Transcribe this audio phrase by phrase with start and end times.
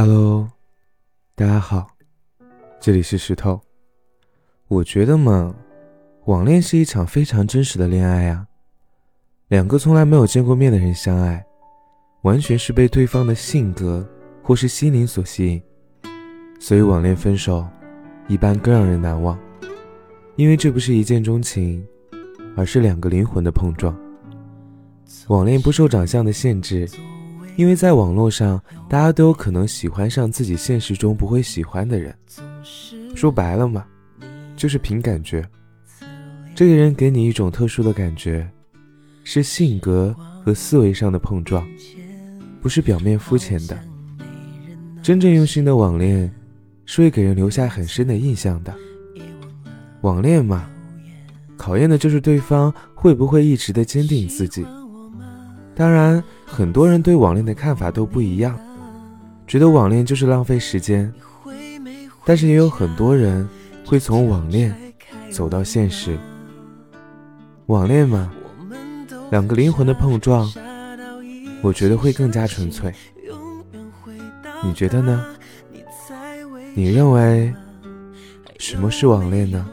[0.00, 0.48] Hello，
[1.34, 1.88] 大家好，
[2.78, 3.60] 这里是石头。
[4.68, 5.52] 我觉得嘛，
[6.26, 8.46] 网恋是一场非常真实的恋爱呀。
[9.48, 11.44] 两个从来没有见过面的人相爱，
[12.22, 14.08] 完全是被对方的性格
[14.40, 15.60] 或是心灵所吸引，
[16.60, 17.66] 所以网恋分手
[18.28, 19.36] 一般更让人难忘，
[20.36, 21.84] 因为这不是一见钟情，
[22.56, 23.98] 而是两个灵魂的碰撞。
[25.26, 26.88] 网恋不受长相的限制。
[27.58, 32.14] 因为在网络上，大家都有可能喜欢上自己现实中不会喜欢的人。
[33.16, 33.84] 说白了嘛，
[34.56, 35.44] 就是凭感觉。
[36.54, 38.48] 这个人给你一种特殊的感觉，
[39.24, 41.68] 是性格和思维上的碰撞，
[42.62, 43.76] 不是表面肤浅的。
[45.02, 46.32] 真正用心的网恋，
[46.86, 48.72] 是会给人留下很深的印象的。
[50.02, 50.70] 网恋嘛，
[51.56, 54.64] 考验的就是对方会不会一直的坚定自己。
[55.74, 58.58] 当然，很多人对网恋的看法都不一样，
[59.46, 61.12] 觉得网恋就是浪费时间。
[62.24, 63.48] 但是也有很多人
[63.86, 64.74] 会从网恋
[65.30, 66.18] 走到现实。
[67.66, 68.32] 网恋嘛，
[69.30, 70.50] 两个灵魂的碰撞，
[71.62, 72.92] 我觉得会更加纯粹。
[74.64, 75.24] 你觉得呢？
[76.74, 77.54] 你认为
[78.58, 79.66] 什么是网恋呢？